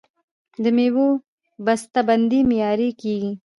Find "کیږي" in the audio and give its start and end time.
3.01-3.31